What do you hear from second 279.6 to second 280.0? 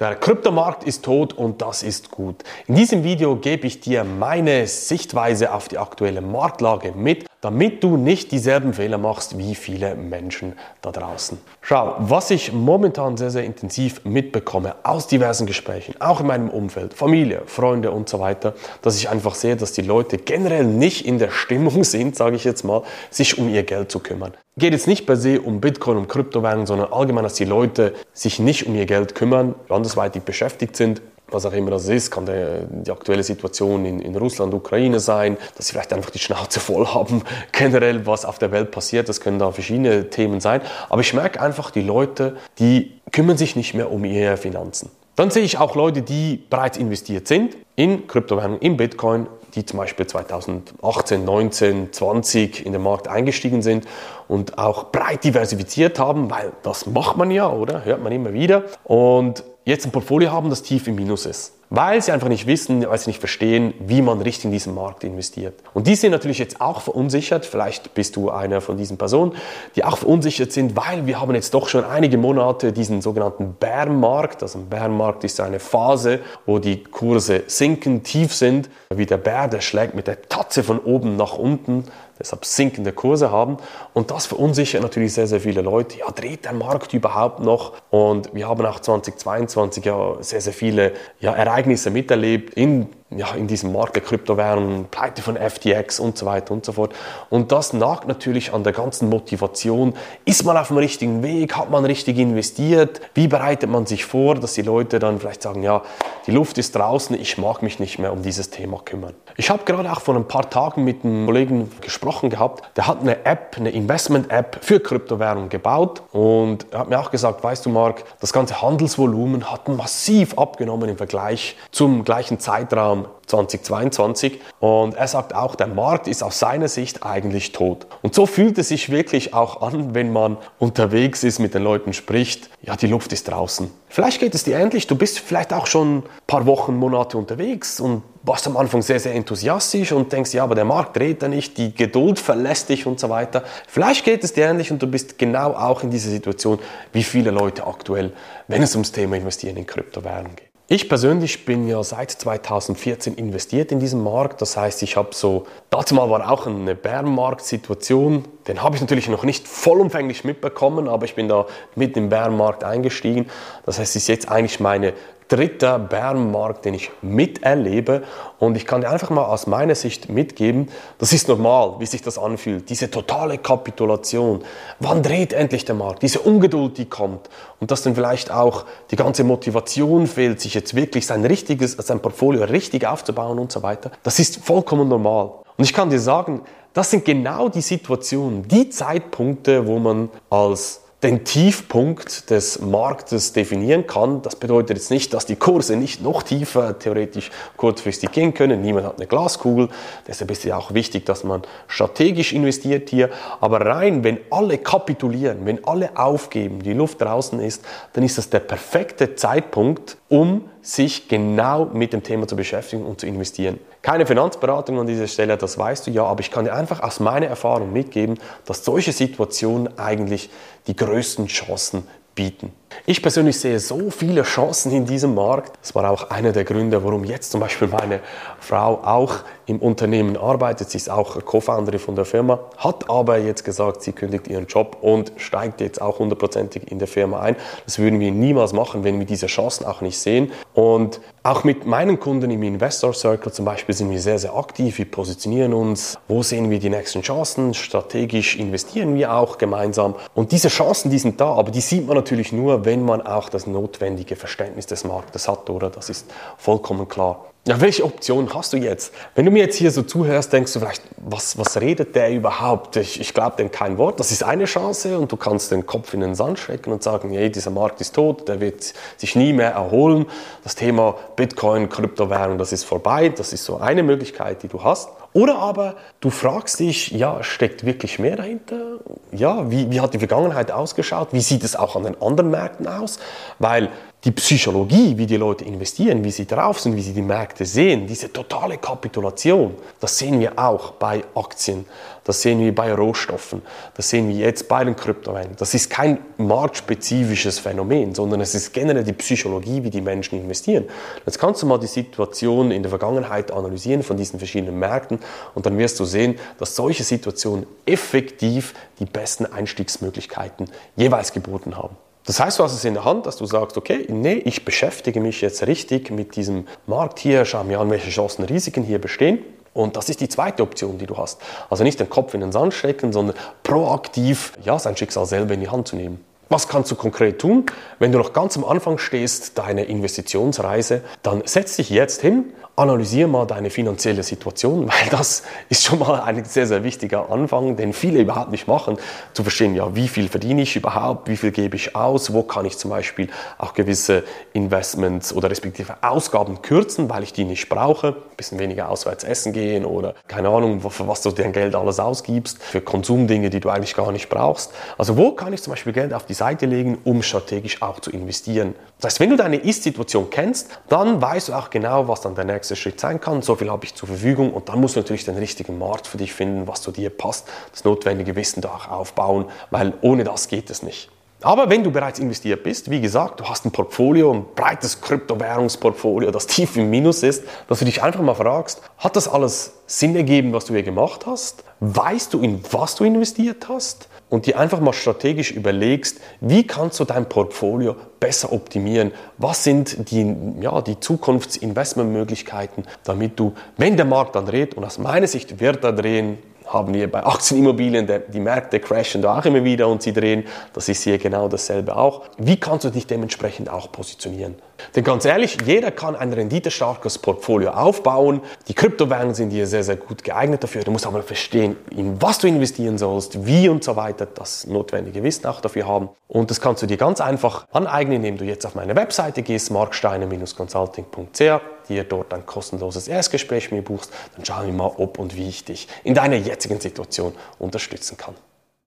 wie hat die